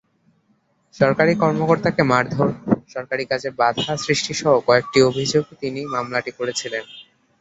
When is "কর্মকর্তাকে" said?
1.35-2.01